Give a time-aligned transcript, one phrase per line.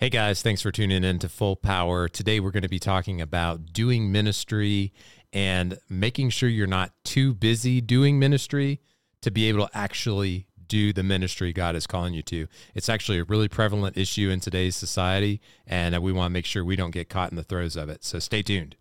[0.00, 2.08] Hey guys, thanks for tuning in to Full Power.
[2.08, 4.94] Today we're going to be talking about doing ministry
[5.30, 8.80] and making sure you're not too busy doing ministry
[9.20, 12.46] to be able to actually do the ministry God is calling you to.
[12.74, 16.64] It's actually a really prevalent issue in today's society, and we want to make sure
[16.64, 18.02] we don't get caught in the throes of it.
[18.02, 18.76] So stay tuned.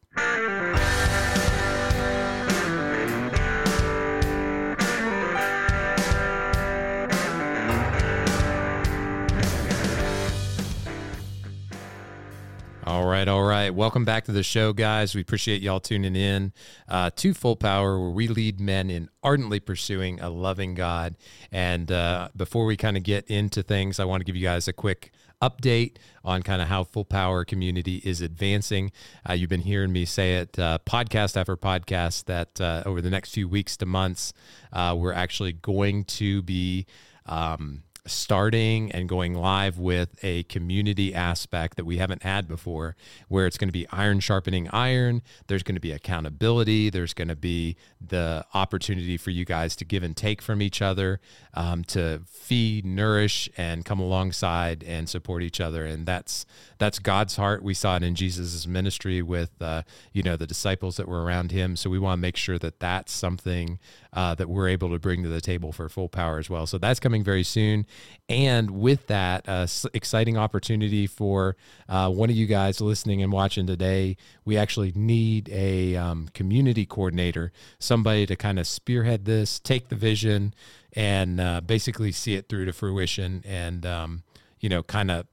[12.99, 13.73] All right, all right.
[13.73, 15.15] Welcome back to the show, guys.
[15.15, 16.51] We appreciate y'all tuning in
[16.89, 21.15] uh, to Full Power, where we lead men in ardently pursuing a loving God.
[21.49, 24.67] And uh, before we kind of get into things, I want to give you guys
[24.67, 25.95] a quick update
[26.25, 28.91] on kind of how Full Power community is advancing.
[29.27, 33.09] Uh, you've been hearing me say it uh, podcast after podcast that uh, over the
[33.09, 34.33] next few weeks to months,
[34.73, 36.85] uh, we're actually going to be.
[37.25, 42.95] Um, starting and going live with a community aspect that we haven't had before,
[43.27, 45.21] where it's going to be iron sharpening iron.
[45.47, 46.89] There's going to be accountability.
[46.89, 50.81] There's going to be the opportunity for you guys to give and take from each
[50.81, 51.19] other,
[51.53, 55.85] um, to feed, nourish, and come alongside and support each other.
[55.85, 56.45] And that's
[56.77, 57.63] that's God's heart.
[57.63, 61.51] We saw it in Jesus' ministry with uh, you know the disciples that were around
[61.51, 61.75] him.
[61.75, 63.79] So we want to make sure that that's something
[64.13, 66.65] uh, that we're able to bring to the table for full power as well.
[66.65, 67.85] So that's coming very soon.
[68.27, 71.55] And with that, uh, exciting opportunity for
[71.87, 74.17] uh, one of you guys listening and watching today.
[74.45, 79.95] We actually need a um, community coordinator, somebody to kind of spearhead this, take the
[79.95, 80.53] vision,
[80.93, 84.23] and uh, basically see it through to fruition and, um,
[84.59, 85.27] you know, kind of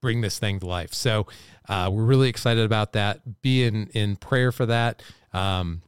[0.00, 0.94] bring this thing to life.
[0.94, 1.26] So
[1.68, 3.42] uh, we're really excited about that.
[3.42, 5.02] Be in, in prayer for that.
[5.32, 5.82] Um,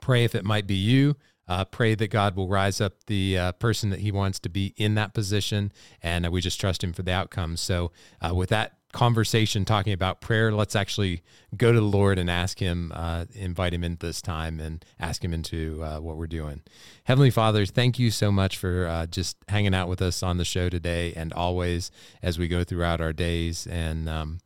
[0.00, 1.16] pray if it might be you.
[1.52, 4.72] Uh, pray that God will rise up the uh, person that He wants to be
[4.78, 7.58] in that position, and uh, we just trust Him for the outcome.
[7.58, 11.20] So, uh, with that conversation talking about prayer, let's actually
[11.54, 15.22] go to the Lord and ask Him, uh, invite Him into this time, and ask
[15.22, 16.62] Him into uh, what we're doing.
[17.04, 20.70] Heavenly Father, thank you so much for just hanging out with us on the show
[20.70, 21.90] today, and always
[22.22, 23.66] as we go throughout our days.
[23.66, 24.38] And um,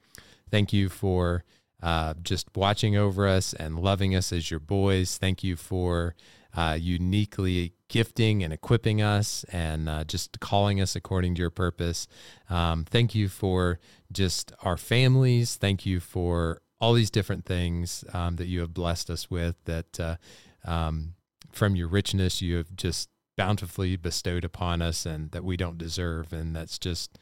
[0.50, 1.44] thank you for.
[2.24, 5.18] just watching over us and loving us as your boys.
[5.18, 6.16] Thank you for
[6.56, 12.08] uh, uniquely gifting and equipping us and uh, just calling us according to your purpose.
[12.48, 13.78] Um, thank you for
[14.10, 15.56] just our families.
[15.56, 20.00] Thank you for all these different things um, that you have blessed us with, that
[20.00, 20.16] uh,
[20.64, 21.14] um,
[21.52, 26.32] from your richness, you have just bountifully bestowed upon us and that we don't deserve.
[26.32, 27.18] And that's just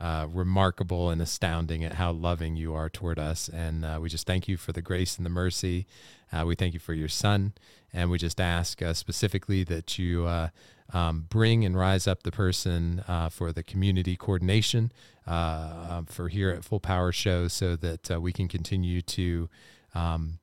[0.00, 3.48] uh, remarkable and astounding at how loving you are toward us.
[3.48, 5.86] And uh, we just thank you for the grace and the mercy.
[6.32, 7.52] Uh, we thank you for your son.
[7.92, 10.48] And we just ask uh, specifically that you uh,
[10.92, 14.92] um, bring and rise up the person uh, for the community coordination
[15.26, 19.48] um, for here at Full Power Show so that we can continue to
[19.94, 20.38] um,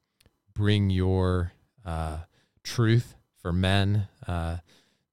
[0.53, 1.53] bring your
[2.63, 4.07] truth for men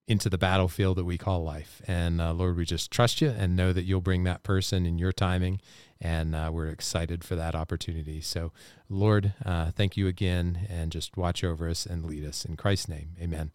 [0.09, 1.81] into the battlefield that we call life.
[1.87, 4.99] And uh, Lord, we just trust you and know that you'll bring that person in
[4.99, 5.61] your timing.
[6.01, 8.21] And uh, we're excited for that opportunity.
[8.21, 8.53] So,
[8.89, 12.89] Lord, uh, thank you again and just watch over us and lead us in Christ's
[12.89, 13.11] name.
[13.21, 13.53] Amen.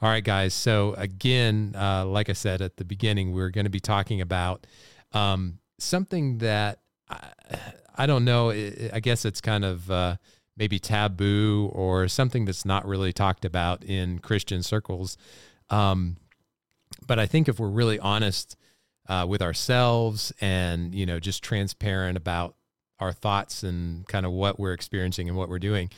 [0.00, 0.54] All right, guys.
[0.54, 4.66] So, again, uh, like I said at the beginning, we're going to be talking about
[5.12, 6.78] um, something that
[7.10, 7.28] I,
[7.98, 8.50] I, don't know.
[8.50, 10.16] I guess it's kind of uh,
[10.56, 15.18] maybe taboo or something that's not really talked about in Christian circles.
[15.70, 16.16] Um,
[17.06, 18.56] but I think if we're really honest
[19.08, 22.54] uh, with ourselves and you know just transparent about
[22.98, 25.90] our thoughts and kind of what we're experiencing and what we're doing,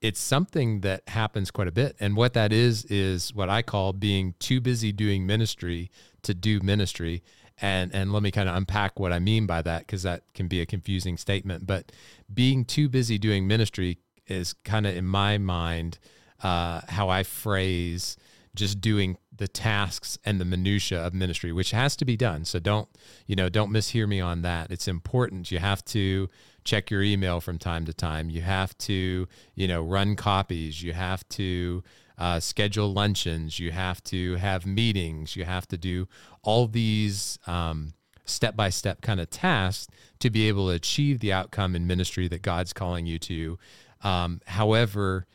[0.00, 1.96] it's something that happens quite a bit.
[1.98, 5.90] And what that is is what I call being too busy doing ministry
[6.22, 7.22] to do ministry.
[7.60, 10.48] And and let me kind of unpack what I mean by that because that can
[10.48, 11.66] be a confusing statement.
[11.66, 11.92] But
[12.32, 15.98] being too busy doing ministry is kind of in my mind
[16.42, 18.16] uh, how I phrase
[18.54, 22.44] just doing the tasks and the minutia of ministry which has to be done.
[22.44, 22.88] So don't
[23.26, 24.70] you know don't mishear me on that.
[24.70, 25.50] It's important.
[25.50, 26.28] You have to
[26.64, 28.30] check your email from time to time.
[28.30, 30.82] You have to you know run copies.
[30.82, 31.82] You have to
[32.16, 33.58] uh, schedule luncheons.
[33.58, 35.36] You have to have meetings.
[35.36, 36.06] You have to do
[36.42, 39.88] all these um, step-by-step kind of tasks
[40.20, 43.58] to be able to achieve the outcome in ministry that god's calling you to.
[44.02, 45.26] Um, however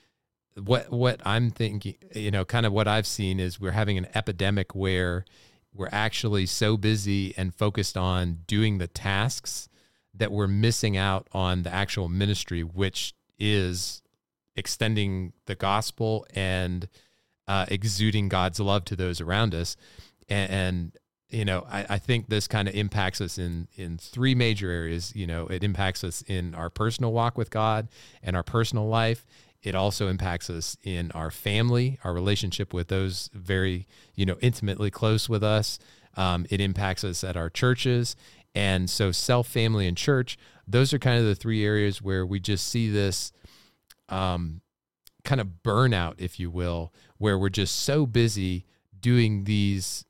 [0.56, 4.08] what what I'm thinking, you know, kind of what I've seen is we're having an
[4.16, 5.26] epidemic where
[5.74, 9.70] we're actually so busy and focused on doing the tasks
[10.14, 14.02] that we're missing out on the actual ministry, which is
[14.56, 16.88] extending the gospel and
[17.48, 19.78] uh, exuding God's love to those around us.
[20.28, 20.92] And, and
[21.30, 25.16] you know, I, I think this kind of impacts us in in three major areas.
[25.16, 27.88] You know, it impacts us in our personal walk with God
[28.24, 29.26] and our personal life.
[29.62, 34.90] It also impacts us in our family, our relationship with those very, you know, intimately
[34.90, 35.80] close with us.
[36.16, 38.16] Um, it impacts us at our churches.
[38.56, 42.40] And so, self, family, and church, those are kind of the three areas where we
[42.40, 43.32] just see this
[44.08, 44.62] um,
[45.24, 48.66] kind of burnout, if you will, where we're just so busy
[49.00, 50.06] doing these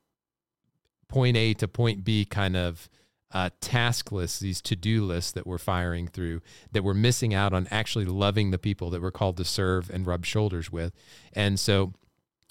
[1.08, 2.88] point A to point B kind of
[3.32, 6.40] uh, task lists, these to do lists that we're firing through,
[6.72, 10.06] that we're missing out on actually loving the people that we're called to serve and
[10.06, 10.92] rub shoulders with.
[11.32, 11.92] And so,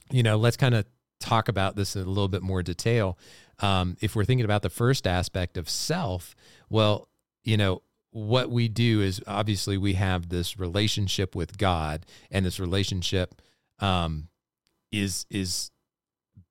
[0.10, 0.86] you know, let's kind of
[1.20, 3.18] talk about this in a little bit more detail.
[3.60, 6.34] Um, if we're thinking about the first aspect of self,
[6.70, 7.10] well,
[7.44, 12.60] you know, what we do is obviously we have this relationship with God, and this
[12.60, 13.42] relationship
[13.80, 14.30] um,
[14.92, 15.72] is is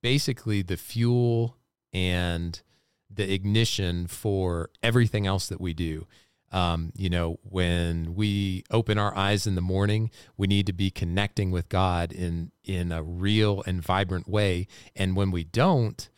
[0.01, 1.57] basically the fuel
[1.91, 2.61] and
[3.09, 6.07] the ignition for everything else that we do.
[6.51, 10.89] Um, you know, when we open our eyes in the morning, we need to be
[10.89, 14.67] connecting with God in in a real and vibrant way.
[14.95, 16.09] And when we don't,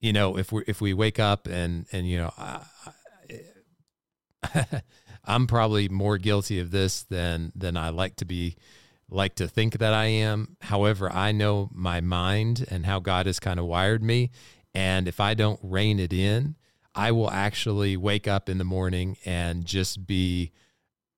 [0.00, 2.60] you know, if we if we wake up and and you know, I,
[5.24, 8.56] I'm probably more guilty of this than than I like to be
[9.08, 10.56] like to think that I am.
[10.62, 14.30] However, I know my mind and how God has kind of wired me,
[14.76, 16.54] and if I don't rein it in,
[16.94, 20.52] I will actually wake up in the morning and just be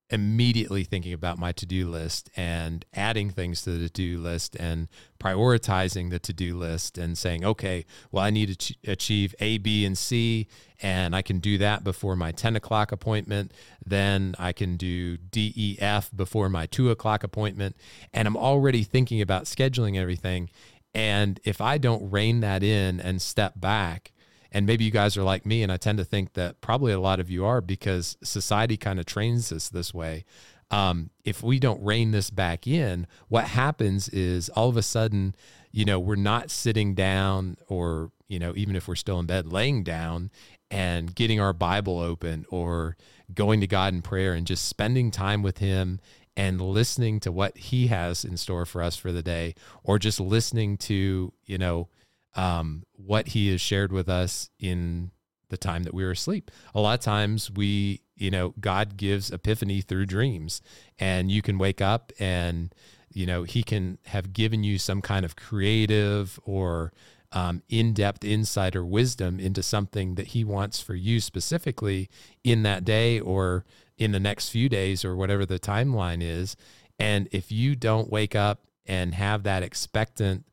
[0.09, 4.87] immediately thinking about my to-do list and adding things to the to-do list and
[5.19, 9.99] prioritizing the to-do list and saying okay well i need to achieve a b and
[9.99, 10.47] c
[10.81, 13.51] and i can do that before my 10 o'clock appointment.
[13.85, 17.75] Then i can do d e f before my 2 o'clock appointment.
[18.11, 20.49] And i'm already thinking about scheduling everything
[20.93, 24.11] and if I don't rein that in and step back,
[24.51, 26.99] and maybe you guys are like me, and I tend to think that probably a
[26.99, 30.25] lot of you are because society kind of trains us this way.
[30.71, 35.35] Um, if we don't rein this back in, what happens is all of a sudden,
[35.71, 39.51] you know, we're not sitting down or, you know, even if we're still in bed,
[39.51, 40.29] laying down
[40.69, 42.97] and getting our Bible open or
[43.33, 45.99] going to God in prayer and just spending time with Him
[46.39, 49.53] and listening to what he has in store for us for the day,
[49.83, 51.89] or just listening to, you know,
[52.33, 55.11] um, what he has shared with us in
[55.49, 56.49] the time that we were asleep.
[56.73, 60.61] A lot of times we, you know, God gives epiphany through dreams,
[60.97, 62.73] and you can wake up and,
[63.11, 66.93] you know, he can have given you some kind of creative or
[67.33, 72.09] um, in depth insight or wisdom into something that he wants for you specifically
[72.45, 73.65] in that day or
[73.99, 76.55] in the next few days or whatever the timeline is.
[76.97, 80.45] And if you don't wake up and have that expectant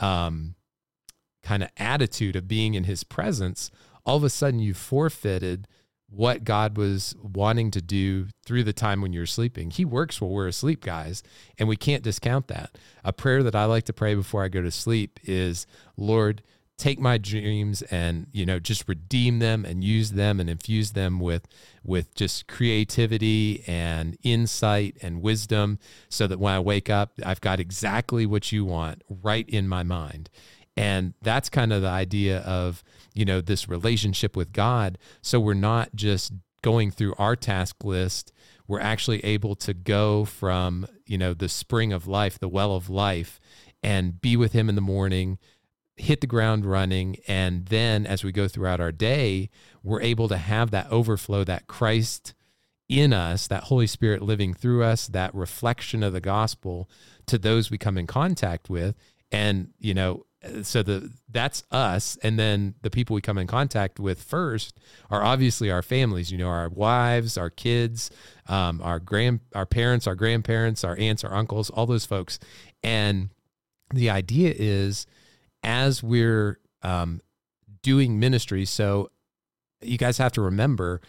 [0.00, 0.56] um,
[1.42, 3.70] kind of attitude of being in his presence,
[4.04, 5.68] all of a sudden you forfeited
[6.08, 9.70] what God was wanting to do through the time when you're sleeping.
[9.70, 11.22] He works while we're asleep, guys,
[11.56, 12.76] and we can't discount that.
[13.04, 16.42] A prayer that I like to pray before I go to sleep is, Lord,
[16.80, 21.20] take my dreams and you know just redeem them and use them and infuse them
[21.20, 21.46] with
[21.84, 25.78] with just creativity and insight and wisdom
[26.08, 29.82] so that when I wake up I've got exactly what you want right in my
[29.82, 30.30] mind.
[30.74, 34.96] And that's kind of the idea of you know this relationship with God.
[35.20, 38.32] So we're not just going through our task list.
[38.66, 42.88] We're actually able to go from you know the spring of life the well of
[42.88, 43.38] life
[43.82, 45.38] and be with him in the morning
[46.00, 47.16] hit the ground running.
[47.28, 49.50] And then as we go throughout our day,
[49.82, 52.34] we're able to have that overflow, that Christ
[52.88, 56.90] in us, that Holy Spirit living through us, that reflection of the gospel
[57.26, 58.96] to those we come in contact with.
[59.30, 60.26] And, you know,
[60.62, 64.78] so the that's us and then the people we come in contact with first
[65.10, 68.10] are obviously our families you know our wives our kids
[68.46, 72.38] um, our grand our parents our grandparents our aunts our uncles all those folks
[72.82, 73.28] and
[73.92, 75.06] the idea is
[75.62, 77.20] as we're um,
[77.82, 78.64] doing ministry.
[78.64, 79.10] So
[79.80, 81.00] you guys have to remember,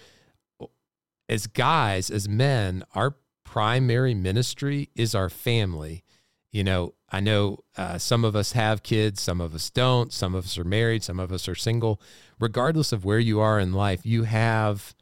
[1.27, 6.03] as guys, as men, our primary ministry is our family.
[6.51, 10.35] You know, I know uh, some of us have kids, some of us don't, some
[10.35, 12.01] of us are married, some of us are single.
[12.39, 14.95] Regardless of where you are in life, you have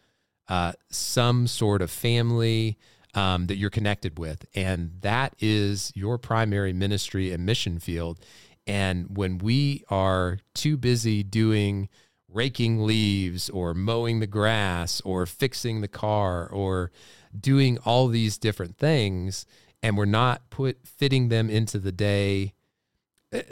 [0.48, 2.78] uh, some sort of family
[3.14, 4.46] um, that you're connected with.
[4.56, 8.20] And that is your primary ministry and mission field.
[8.70, 11.90] And when we are too busy doing
[12.32, 16.92] raking leaves or mowing the grass or fixing the car or
[17.36, 19.48] doing all these different things
[19.82, 22.54] and we're not put fitting them into the day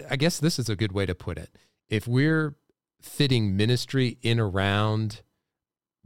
[0.07, 1.49] I guess this is a good way to put it.
[1.89, 2.55] If we're
[3.01, 5.21] fitting ministry in around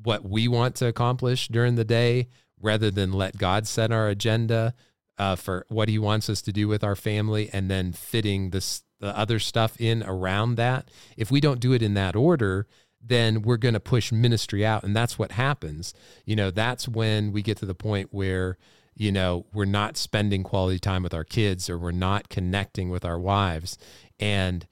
[0.01, 2.29] what we want to accomplish during the day
[2.61, 4.73] rather than let God set our agenda
[5.17, 8.83] uh, for what He wants us to do with our family and then fitting this
[9.01, 10.89] the other stuff in around that.
[11.17, 12.67] If we don't do it in that order,
[13.03, 15.93] then we're going to push ministry out, and that's what happens.
[16.23, 18.57] You know, that's when we get to the point where
[18.95, 23.05] you know we're not spending quality time with our kids or we're not connecting with
[23.05, 23.77] our wives
[24.19, 24.67] and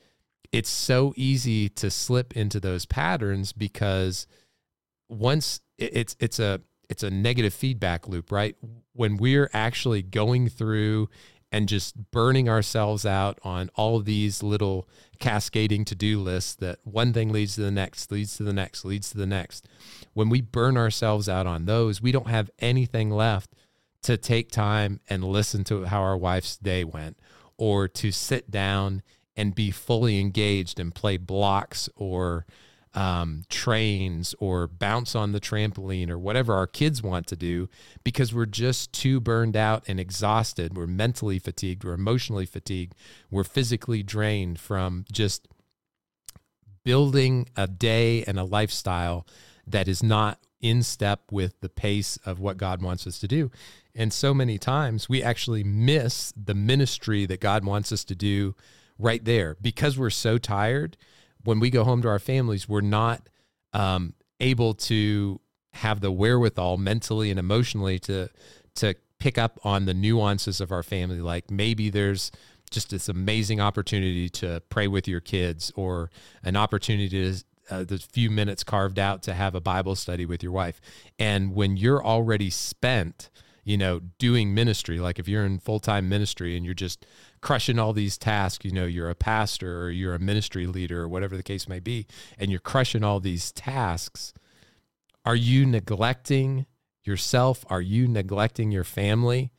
[0.52, 4.28] it's so easy to slip into those patterns because
[5.08, 8.56] once it's it's a it's a negative feedback loop, right?
[8.94, 11.10] When we're actually going through
[11.52, 14.88] and just burning ourselves out on all of these little
[15.20, 19.10] cascading to-do lists that one thing leads to the next, leads to the next, leads
[19.10, 19.68] to the next.
[20.14, 23.56] When we burn ourselves out on those, we don't have anything left
[24.04, 27.18] to take time and listen to how our wife's day went
[27.58, 29.02] or to sit down
[29.36, 32.46] and be fully engaged and play blocks or
[32.96, 37.70] um, trains or bounce on the trampoline or whatever our kids want to do
[38.04, 40.76] because we're just too burned out and exhausted.
[40.76, 42.96] We're mentally fatigued, we're emotionally fatigued,
[43.30, 45.48] we're physically drained from just
[46.84, 49.28] building a day and a lifestyle
[49.68, 53.52] that is not in step with the pace of what God wants us to do.
[53.96, 58.56] And so many times we actually miss the ministry that God wants us to do
[58.98, 60.98] right there because we're so tired
[61.44, 63.30] when we go home to our families, we're not
[63.74, 65.40] um, able to
[65.74, 68.30] have the wherewithal mentally and emotionally to
[68.76, 71.20] to pick up on the nuances of our family.
[71.20, 72.32] Like maybe there's
[72.72, 76.10] just this amazing opportunity to pray with your kids, or
[76.44, 80.42] an opportunity to uh, the few minutes carved out to have a Bible study with
[80.42, 80.82] your wife.
[81.18, 83.30] And when you're already spent,
[83.64, 87.06] you know, doing ministry, like if you're in full time ministry and you're just
[87.42, 91.08] crushing all these tasks, you know, you're a pastor or you're a ministry leader or
[91.08, 92.06] whatever the case may be,
[92.38, 94.34] and you're crushing all these tasks,
[95.26, 96.66] are you neglecting
[97.04, 97.66] yourself?
[97.70, 99.52] Are you neglecting your family?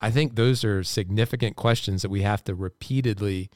[0.00, 3.50] I think those are significant questions that we have to repeatedly,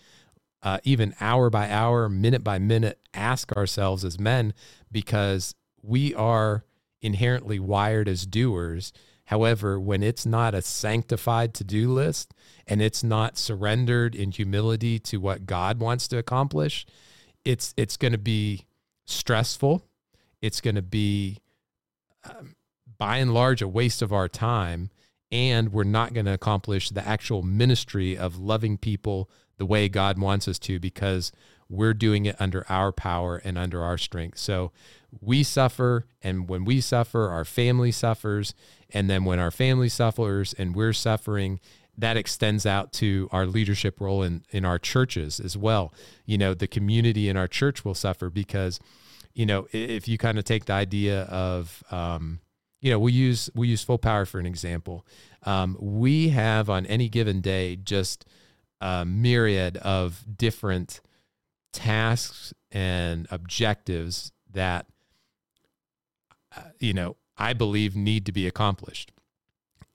[0.63, 4.53] uh, even hour by hour, minute by minute, ask ourselves as men
[4.93, 6.65] because we are
[7.01, 8.93] inherently wired as doers
[9.27, 12.35] However, when it's not a sanctified to do list
[12.67, 16.85] and it's not surrendered in humility to what God wants to accomplish,
[17.45, 18.67] it's it's going to be
[19.07, 19.83] stressful.
[20.43, 21.39] It's going to be,
[22.25, 22.55] um,
[22.99, 24.91] by and large, a waste of our time,
[25.33, 30.19] and we're not going to accomplish the actual ministry of loving people the way God
[30.19, 31.33] wants us to because
[31.69, 34.39] we're doing it under our power and under our strength.
[34.39, 34.73] So
[35.21, 38.55] we suffer, and when we suffer, our family suffers.
[38.91, 41.61] And then when our family suffers and we're suffering,
[41.97, 45.93] that extends out to our leadership role in, in our churches as well.
[46.27, 48.81] You know, the community in our church will suffer because,
[49.33, 52.41] you know, if you kind of take the idea of, um,
[52.81, 55.07] you know, we use we use full power for an example.
[55.45, 58.27] Um, we have on any given day just
[58.81, 61.01] a myriad of different
[61.75, 64.87] tasks and objectives that
[66.57, 69.13] uh, you know I believe need to be accomplished.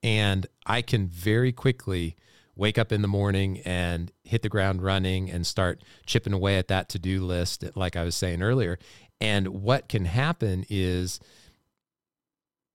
[0.03, 2.15] And I can very quickly
[2.55, 6.67] wake up in the morning and hit the ground running and start chipping away at
[6.67, 8.77] that to do list, like I was saying earlier.
[9.21, 11.19] And what can happen is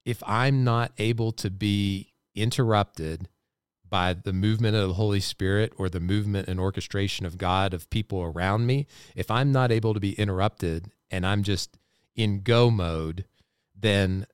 [0.05, 3.29] if I'm not able to be interrupted
[3.89, 7.91] by the movement of the Holy Spirit or the movement and orchestration of God of
[7.91, 11.77] people around me, if I'm not able to be interrupted and I'm just
[12.17, 13.25] in go mode,
[13.79, 14.27] then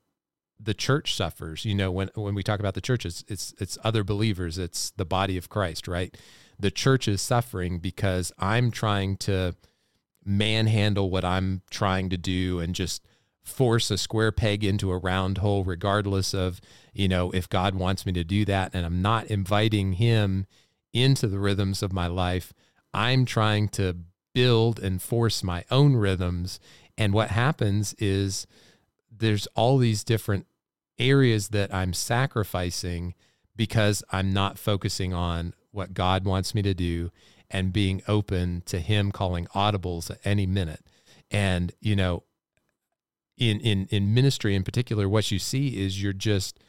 [0.58, 1.64] the church suffers.
[1.64, 4.90] You know, when when we talk about the church, it's, it's it's other believers, it's
[4.92, 6.16] the body of Christ, right?
[6.58, 9.56] The church is suffering because I'm trying to
[10.24, 13.02] manhandle what I'm trying to do and just
[13.42, 16.60] force a square peg into a round hole, regardless of
[16.92, 20.46] you know if God wants me to do that, and I'm not inviting Him
[20.92, 22.52] into the rhythms of my life.
[22.92, 23.96] I'm trying to
[24.34, 26.60] build and force my own rhythms,
[26.98, 28.46] and what happens is
[29.10, 30.46] there's all these different
[30.98, 33.14] areas that I'm sacrificing
[33.56, 37.10] because I'm not focusing on what God wants me to do
[37.50, 40.84] and being open to him calling audibles at any minute.
[41.30, 42.22] And, you know,
[43.40, 46.60] in in in ministry in particular, what you see is you're just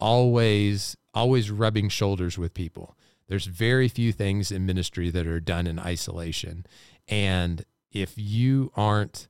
[0.00, 2.96] always always rubbing shoulders with people.
[3.28, 6.64] There's very few things in ministry that are done in isolation.
[7.06, 9.28] And if you aren't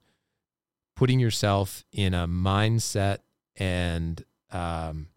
[0.94, 3.18] putting yourself in a mindset
[3.56, 5.08] and um,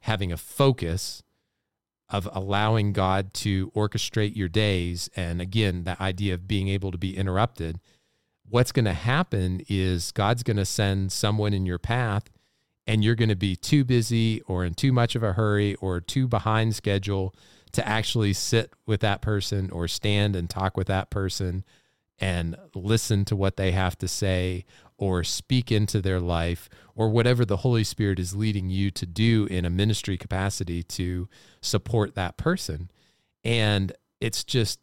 [0.00, 1.22] having a focus
[2.08, 5.08] of allowing God to orchestrate your days.
[5.16, 7.80] And again, that idea of being able to be interrupted.
[8.48, 12.30] What's going to happen is God's going to send someone in your path
[12.86, 16.00] and you're going to be too busy or in too much of a hurry or
[16.00, 17.34] too behind schedule
[17.72, 21.64] to actually sit with that person or stand and talk with that person
[22.20, 24.64] and listen to what they have to say
[24.96, 29.46] or speak into their life or whatever the Holy Spirit is leading you to do
[29.46, 31.28] in a ministry capacity to
[31.60, 32.90] support that person.
[33.42, 34.78] And it's just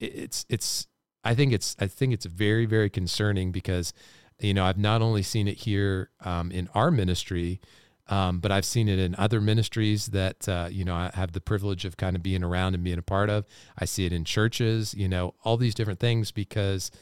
[0.00, 0.88] it's it's
[1.26, 3.92] I think it's I think it's very very concerning because
[4.38, 7.60] you know I've not only seen it here um, in our ministry,
[8.08, 11.40] um, but I've seen it in other ministries that uh, you know I have the
[11.40, 13.44] privilege of kind of being around and being a part of.
[13.76, 16.92] I see it in churches, you know, all these different things because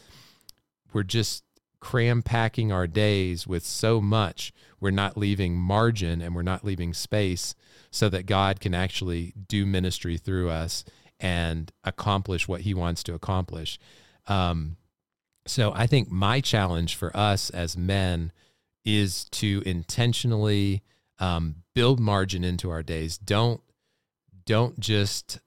[0.93, 1.45] we're just
[1.81, 4.54] cram packing our days with so much.
[4.81, 7.54] We're not leaving margin and we're not leaving space
[7.90, 10.83] so that God can actually do ministry through us
[11.21, 13.78] and accomplish what He wants to accomplish.
[14.26, 14.76] Um,
[15.47, 18.33] so I think my challenge for us as men
[18.85, 20.83] is to intentionally
[21.19, 23.19] um, build margin into our days.
[23.19, 23.61] Don't
[24.47, 25.40] don't just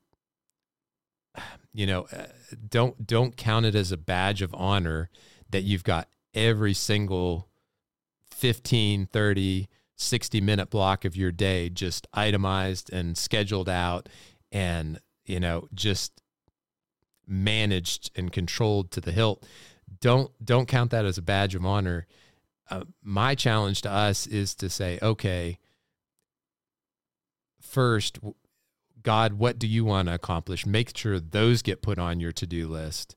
[1.73, 2.25] you know uh,
[2.69, 5.09] don't don't count it as a badge of honor
[5.49, 7.47] that you've got every single
[8.31, 9.67] 15 30
[9.99, 14.09] 60 minute block of your day just itemized and scheduled out
[14.51, 16.21] and you know just
[17.27, 19.45] managed and controlled to the hilt
[19.99, 22.07] don't don't count that as a badge of honor
[22.69, 25.59] uh, my challenge to us is to say, okay,
[27.61, 28.19] first,
[29.01, 30.65] God, what do you want to accomplish?
[30.65, 33.15] Make sure those get put on your to do list.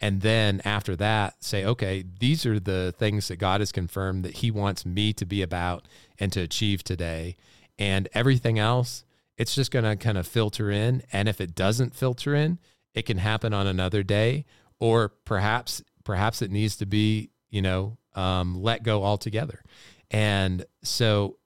[0.00, 4.38] And then after that, say, okay, these are the things that God has confirmed that
[4.38, 5.86] He wants me to be about
[6.18, 7.36] and to achieve today.
[7.78, 9.04] And everything else,
[9.36, 11.02] it's just going to kind of filter in.
[11.12, 12.58] And if it doesn't filter in,
[12.98, 14.44] it can happen on another day,
[14.80, 19.62] or perhaps, perhaps it needs to be, you know, um, let go altogether.
[20.10, 21.38] And so,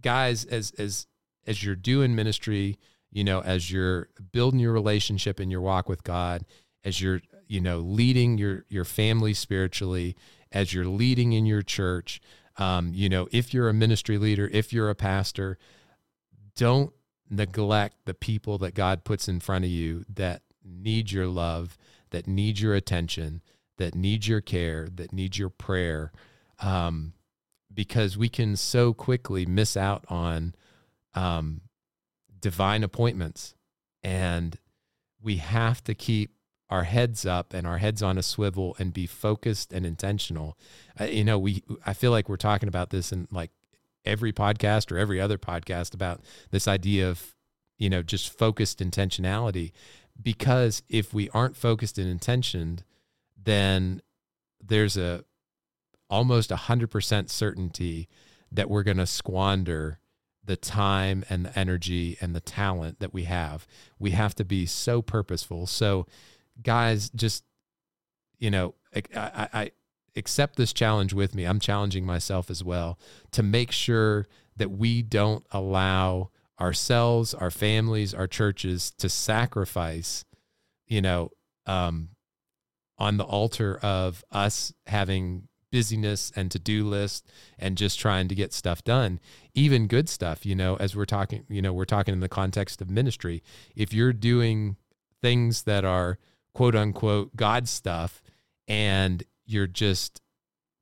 [0.00, 1.06] guys, as as
[1.46, 2.78] as you're doing ministry,
[3.10, 6.46] you know, as you're building your relationship and your walk with God,
[6.84, 10.16] as you're you know leading your your family spiritually,
[10.50, 12.20] as you're leading in your church,
[12.56, 15.58] um, you know, if you're a ministry leader, if you're a pastor,
[16.56, 16.92] don't
[17.28, 21.76] neglect the people that God puts in front of you that need your love,
[22.10, 23.42] that need your attention,
[23.78, 26.12] that need your care, that need your prayer,
[26.60, 27.14] um,
[27.72, 30.54] because we can so quickly miss out on
[31.14, 31.62] um,
[32.40, 33.54] divine appointments.
[34.02, 34.58] And
[35.20, 36.32] we have to keep
[36.72, 40.56] our heads up and our heads on a swivel and be focused and intentional.
[40.98, 43.50] Uh, you know, we I feel like we're talking about this in like
[44.04, 47.34] every podcast or every other podcast about this idea of
[47.78, 49.72] you know just focused intentionality
[50.20, 52.84] because if we aren't focused and intentioned
[53.36, 54.00] then
[54.62, 55.24] there's a
[56.08, 58.08] almost a hundred percent certainty
[58.50, 59.98] that we're going to squander
[60.44, 63.66] the time and the energy and the talent that we have.
[63.98, 65.66] We have to be so purposeful.
[65.66, 66.06] So,
[66.62, 67.44] guys, just
[68.38, 69.70] you know, I, I, I
[70.16, 71.44] accept this challenge with me.
[71.44, 72.98] I'm challenging myself as well
[73.30, 80.24] to make sure that we don't allow ourselves, our families, our churches to sacrifice,
[80.86, 81.30] you know,
[81.66, 82.10] um,
[82.98, 87.26] on the altar of us having busyness and to-do list
[87.58, 89.18] and just trying to get stuff done.
[89.54, 92.80] Even good stuff you know as we're talking you know we're talking in the context
[92.80, 93.42] of ministry.
[93.74, 94.76] If you're doing
[95.22, 96.18] things that are
[96.54, 98.22] quote unquote god stuff
[98.68, 100.20] and you're just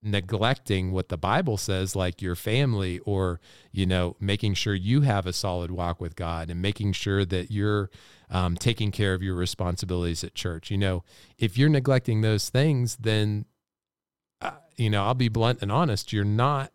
[0.02, 3.38] neglecting what the bible says like your family or
[3.70, 7.50] you know making sure you have a solid walk with god and making sure that
[7.50, 7.90] you're
[8.30, 10.70] um, taking care of your responsibilities at church.
[10.70, 11.04] You know,
[11.38, 13.44] if you're neglecting those things, then,
[14.40, 16.72] uh, you know, I'll be blunt and honest, you're not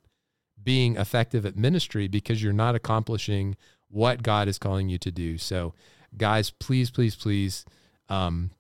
[0.62, 3.56] being effective at ministry because you're not accomplishing
[3.88, 5.38] what God is calling you to do.
[5.38, 5.74] So,
[6.18, 7.64] guys, please, please, please
[8.10, 8.52] um,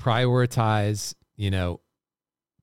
[0.00, 1.80] prioritize, you know,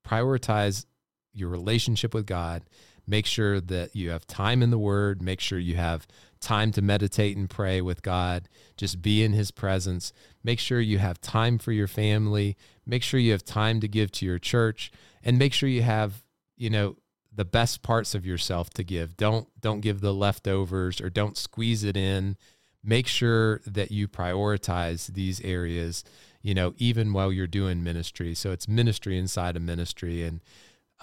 [0.08, 0.86] prioritize
[1.34, 2.64] your relationship with God.
[3.06, 5.22] Make sure that you have time in the Word.
[5.22, 6.08] Make sure you have
[6.40, 8.48] time to meditate and pray with God.
[8.78, 10.14] Just be in His presence.
[10.44, 12.56] Make sure you have time for your family.
[12.86, 14.92] Make sure you have time to give to your church,
[15.24, 16.24] and make sure you have,
[16.56, 16.98] you know,
[17.36, 19.18] the best parts of yourself to give.
[19.18, 22.38] Don't don't give the leftovers or don't squeeze it in.
[22.84, 26.04] Make sure that you prioritize these areas,
[26.42, 28.36] you know, even while you're doing ministry.
[28.36, 30.42] So it's ministry inside of ministry, and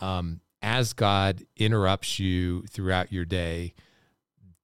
[0.01, 3.75] um, as God interrupts you throughout your day,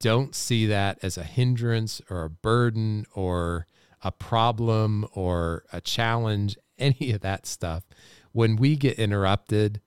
[0.00, 3.66] don't see that as a hindrance or a burden or
[4.02, 7.84] a problem or a challenge, any of that stuff.
[8.32, 9.80] when we get interrupted,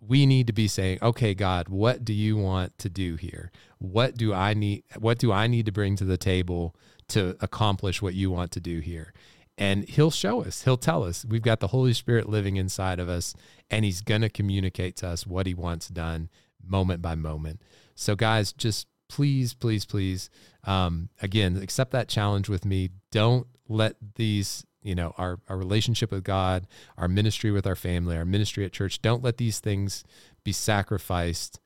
[0.00, 3.50] we need to be saying, "Okay, God, what do you want to do here?
[3.78, 6.76] What do I need what do I need to bring to the table
[7.08, 9.12] to accomplish what you want to do here?"
[9.58, 10.62] And he'll show us.
[10.62, 11.24] He'll tell us.
[11.24, 13.34] We've got the Holy Spirit living inside of us
[13.70, 16.28] and he's going to communicate to us what he wants done
[16.64, 17.60] moment by moment.
[17.94, 20.30] So guys, just please, please, please,
[20.64, 22.90] um, again, accept that challenge with me.
[23.10, 28.16] Don't let these, you know, our, our relationship with God, our ministry with our family,
[28.16, 30.04] our ministry at church, don't let these things
[30.44, 31.60] be sacrificed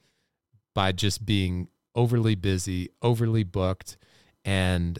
[0.74, 3.96] by just being overly busy, overly booked.
[4.44, 4.98] And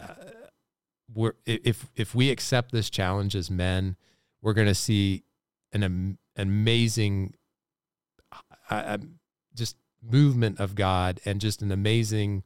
[0.00, 0.14] uh,
[1.12, 3.96] we're, if, if we accept this challenge as men,
[4.42, 5.24] we're going to see
[5.72, 7.34] an, an amazing,
[8.70, 8.98] uh,
[9.54, 12.42] just movement of God and just an amazing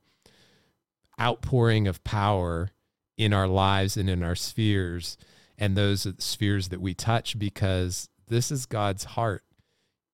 [1.21, 2.71] outpouring of power
[3.17, 5.17] in our lives and in our spheres
[5.59, 9.43] and those spheres that we touch because this is God's heart.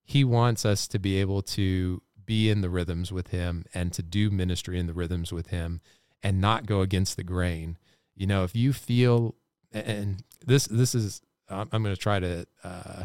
[0.05, 4.03] He wants us to be able to be in the rhythms with him and to
[4.03, 5.81] do ministry in the rhythms with him
[6.23, 7.77] and not go against the grain.
[8.17, 9.35] You know, if you feel
[9.73, 13.05] and this this is I'm going to try to uh,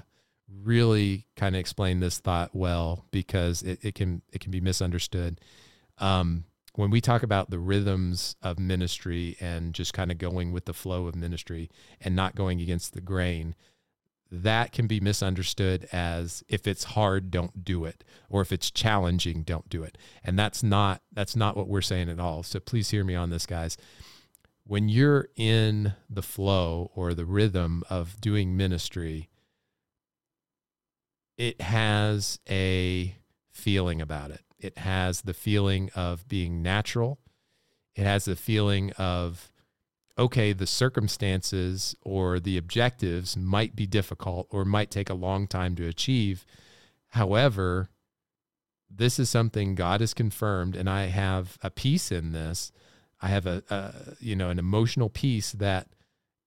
[0.63, 5.41] really kind of explain this thought well because it, it can it can be misunderstood.
[5.97, 6.45] Um,
[6.75, 10.73] when we talk about the rhythms of ministry and just kind of going with the
[10.73, 11.69] flow of ministry
[11.99, 13.55] and not going against the grain,
[14.31, 19.43] that can be misunderstood as if it's hard, don't do it, or if it's challenging,
[19.43, 19.97] don't do it.
[20.23, 22.43] And that's not that's not what we're saying at all.
[22.43, 23.75] So please hear me on this, guys.
[24.69, 29.31] When you're in the flow or the rhythm of doing ministry,
[31.39, 33.15] it has a
[33.51, 34.43] feeling about it.
[34.59, 37.17] It has the feeling of being natural.
[37.95, 39.51] It has the feeling of,
[40.19, 45.75] okay, the circumstances or the objectives might be difficult or might take a long time
[45.77, 46.45] to achieve.
[47.07, 47.89] However,
[48.87, 52.71] this is something God has confirmed, and I have a peace in this.
[53.21, 55.87] I have a, a you know an emotional peace that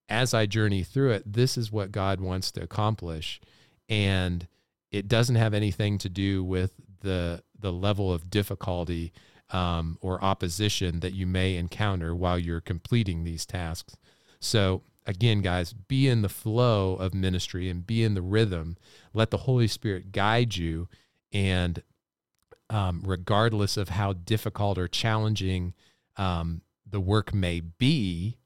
[0.08, 3.40] as I journey through it, this is what God wants to accomplish,
[3.88, 4.46] and
[4.90, 9.12] it doesn't have anything to do with the the level of difficulty
[9.50, 13.96] um, or opposition that you may encounter while you're completing these tasks.
[14.40, 18.76] So again, guys, be in the flow of ministry and be in the rhythm.
[19.12, 20.88] Let the Holy Spirit guide you,
[21.32, 21.82] and
[22.70, 25.74] um, regardless of how difficult or challenging
[26.16, 28.36] um, the work may be,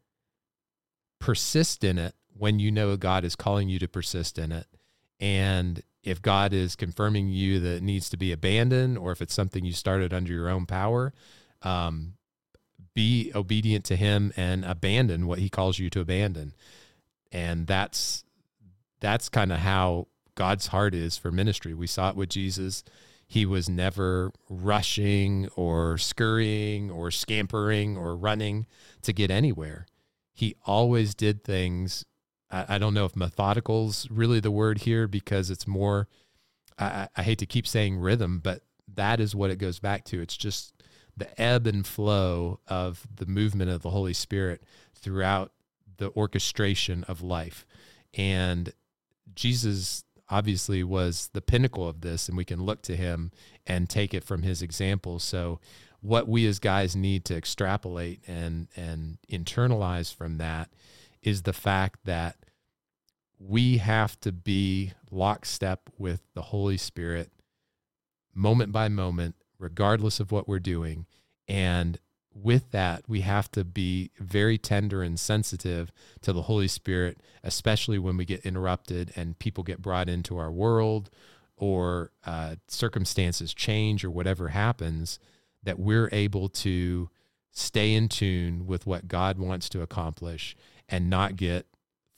[1.18, 4.66] persist in it when you know God is calling you to persist in it,
[5.20, 9.34] and if God is confirming you that it needs to be abandoned, or if it's
[9.34, 11.12] something you started under your own power,
[11.62, 12.14] um,
[12.94, 16.54] be obedient to Him and abandon what He calls you to abandon.
[17.32, 18.24] And that's
[19.00, 21.74] that's kind of how God's heart is for ministry.
[21.74, 22.84] We saw it with Jesus.
[23.26, 28.66] He was never rushing or scurrying or scampering or running
[29.02, 29.86] to get anywhere.
[30.32, 32.04] He always did things
[32.50, 36.08] I, I don't know if methodical's really the word here because it's more.
[36.78, 38.62] I, I hate to keep saying rhythm, but
[38.94, 40.20] that is what it goes back to.
[40.20, 40.74] It's just
[41.16, 44.62] the ebb and flow of the movement of the Holy Spirit
[44.94, 45.52] throughout
[45.96, 47.64] the orchestration of life.
[48.14, 48.72] And
[49.34, 53.30] Jesus obviously was the pinnacle of this, and we can look to him
[53.66, 55.18] and take it from his example.
[55.18, 55.60] So,
[56.00, 60.70] what we as guys need to extrapolate and and internalize from that
[61.22, 62.36] is the fact that
[63.38, 67.30] we have to be lockstep with the Holy Spirit
[68.34, 71.06] moment by moment, regardless of what we're doing.
[71.48, 71.98] And
[72.42, 77.98] with that, we have to be very tender and sensitive to the Holy Spirit, especially
[77.98, 81.10] when we get interrupted and people get brought into our world
[81.56, 85.18] or uh, circumstances change or whatever happens,
[85.62, 87.08] that we're able to
[87.52, 90.54] stay in tune with what God wants to accomplish
[90.88, 91.66] and not get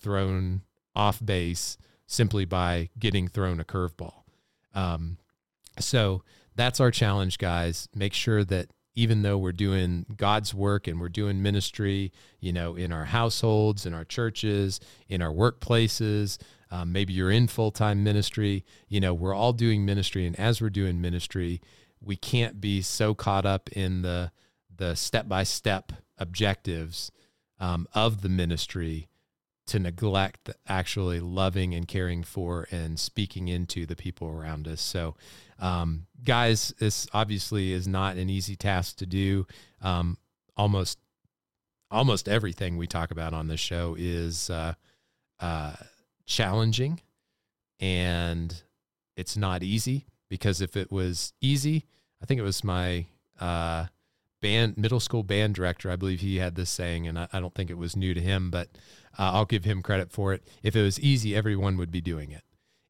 [0.00, 0.62] thrown
[0.94, 4.24] off base simply by getting thrown a curveball.
[4.74, 5.18] Um,
[5.78, 6.24] so
[6.56, 7.88] that's our challenge, guys.
[7.94, 12.74] Make sure that even though we're doing God's work and we're doing ministry, you know,
[12.74, 16.36] in our households, in our churches, in our workplaces,
[16.72, 20.26] um, maybe you're in full time ministry, you know, we're all doing ministry.
[20.26, 21.60] And as we're doing ministry,
[22.00, 24.32] we can't be so caught up in the
[24.76, 27.12] the step by step objectives
[27.60, 29.06] um, of the ministry
[29.66, 34.80] to neglect actually loving and caring for and speaking into the people around us.
[34.80, 35.14] So,
[35.58, 39.46] um, guys, this obviously is not an easy task to do.
[39.80, 40.18] Um,
[40.56, 40.98] almost,
[41.90, 44.74] almost everything we talk about on this show is uh,
[45.40, 45.74] uh,
[46.26, 47.00] challenging.
[47.80, 48.62] and
[49.16, 51.86] it's not easy because if it was easy,
[52.22, 53.06] I think it was my
[53.40, 53.86] uh,
[54.40, 55.90] band middle school band director.
[55.90, 58.20] I believe he had this saying, and I, I don't think it was new to
[58.20, 58.68] him, but
[59.18, 60.46] uh, I'll give him credit for it.
[60.62, 62.44] If it was easy, everyone would be doing it,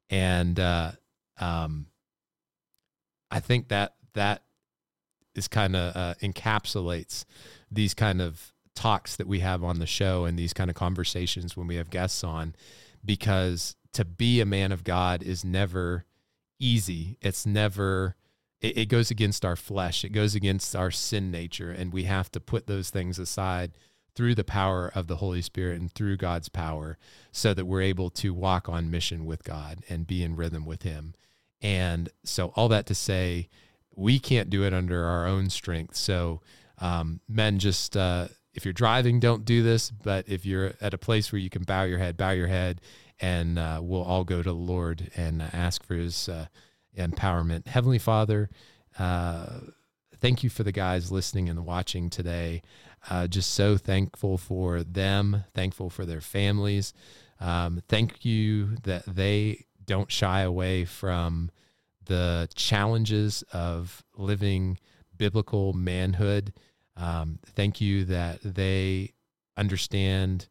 [0.09, 0.91] and uh,
[1.39, 1.87] um,
[3.31, 4.43] I think that that
[5.35, 7.25] is kind of uh, encapsulates
[7.71, 11.55] these kind of talks that we have on the show and these kind of conversations
[11.55, 12.55] when we have guests on,
[13.03, 16.05] because to be a man of God is never
[16.59, 17.17] easy.
[17.21, 18.15] It's never
[18.61, 20.03] it, it goes against our flesh.
[20.03, 23.71] It goes against our sin nature, and we have to put those things aside
[24.15, 26.97] through the power of the Holy Spirit and through God's power
[27.31, 30.83] so that we're able to walk on mission with God and be in rhythm with
[30.83, 31.13] Him.
[31.61, 33.49] And so, all that to say,
[33.95, 35.95] we can't do it under our own strength.
[35.95, 36.41] So,
[36.77, 39.91] um, men, just uh, if you're driving, don't do this.
[39.91, 42.81] But if you're at a place where you can bow your head, bow your head,
[43.19, 46.45] and uh, we'll all go to the Lord and ask for His uh,
[46.97, 47.67] empowerment.
[47.67, 48.49] Heavenly Father,
[48.97, 49.59] uh,
[50.19, 52.61] thank you for the guys listening and watching today.
[53.09, 56.93] Uh, just so thankful for them, thankful for their families.
[57.39, 61.49] Um, thank you that they don't shy away from
[62.05, 64.77] the challenges of living
[65.17, 66.53] biblical manhood.
[66.95, 69.13] Um, thank you that they
[69.57, 70.47] understand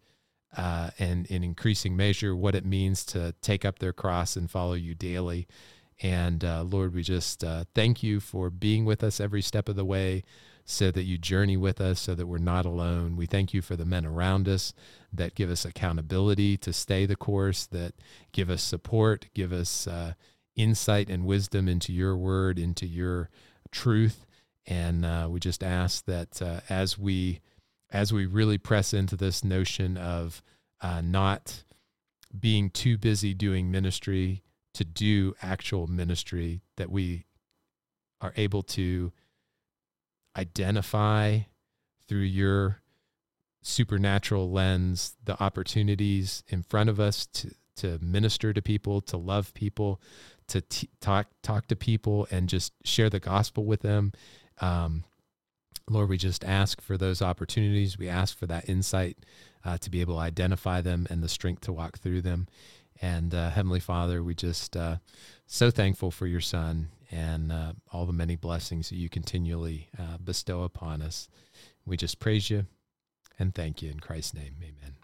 [0.57, 4.75] uh, and in increasing measure what it means to take up their cross and follow
[4.75, 5.47] you daily.
[6.03, 9.77] And uh, Lord, we just uh, thank you for being with us every step of
[9.77, 10.25] the way
[10.71, 13.17] so that you journey with us so that we're not alone.
[13.17, 14.75] We thank you for the men around us
[15.11, 17.95] that give us accountability to stay the course, that
[18.33, 20.13] give us support, give us uh,
[20.57, 23.31] insight and wisdom into your word, into your
[23.73, 24.27] truth.
[24.67, 27.41] And uh, we just ask that uh, as we
[27.91, 30.43] as we really press into this notion of
[30.83, 31.65] uh, not
[32.39, 34.43] being too busy doing ministry
[34.75, 37.25] to do actual ministry, that we
[38.21, 39.11] are able to
[40.39, 41.41] identify
[42.07, 42.81] through your
[43.61, 49.53] supernatural lens the opportunities in front of us to, to minister to people, to love
[49.53, 50.01] people,
[50.47, 54.13] to t- talk talk to people, and just share the gospel with them.
[54.61, 55.05] Um,
[55.91, 57.99] Lord, we just ask for those opportunities.
[57.99, 59.19] We ask for that insight
[59.65, 62.47] uh, to be able to identify them and the strength to walk through them.
[63.01, 64.97] And uh, Heavenly Father, we just uh,
[65.47, 70.19] so thankful for your Son and uh, all the many blessings that you continually uh,
[70.19, 71.29] bestow upon us.
[71.87, 72.67] We just praise you
[73.39, 74.57] and thank you in Christ's name.
[74.63, 74.97] Amen.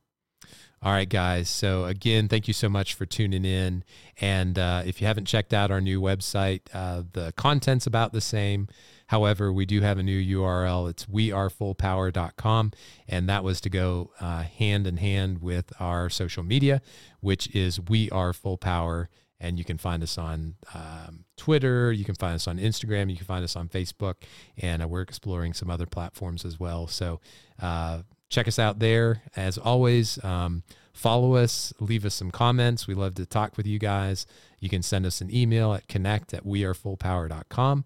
[0.82, 1.48] All right, guys.
[1.48, 3.84] So, again, thank you so much for tuning in.
[4.20, 8.20] And uh, if you haven't checked out our new website, uh, the content's about the
[8.20, 8.68] same.
[9.06, 10.90] However, we do have a new URL.
[10.90, 12.72] It's wearefullpower.com.
[13.08, 16.82] And that was to go uh, hand in hand with our social media,
[17.20, 19.08] which is We Are Full Power.
[19.44, 21.92] And you can find us on um, Twitter.
[21.92, 23.11] You can find us on Instagram.
[23.11, 24.14] You can find us on Facebook.
[24.57, 26.87] And uh, we're exploring some other platforms as well.
[26.87, 27.20] So,
[27.61, 29.22] uh, check us out there.
[29.37, 32.87] As always, um, follow us, leave us some comments.
[32.87, 34.26] We love to talk with you guys.
[34.61, 37.85] You can send us an email at connect at wearefullpower.com.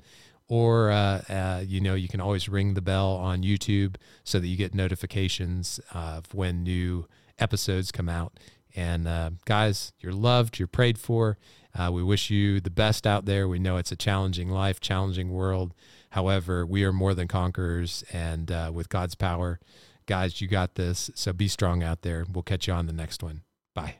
[0.48, 4.46] Or, uh, uh, you know, you can always ring the bell on YouTube so that
[4.46, 7.06] you get notifications of when new
[7.38, 8.38] episodes come out.
[8.78, 11.36] And uh, guys, you're loved, you're prayed for.
[11.78, 13.48] Uh, we wish you the best out there.
[13.48, 15.74] We know it's a challenging life, challenging world.
[16.10, 19.60] However, we are more than conquerors, and uh, with God's power,
[20.08, 21.10] Guys, you got this.
[21.14, 22.24] So be strong out there.
[22.32, 23.42] We'll catch you on the next one.
[23.74, 23.96] Bye.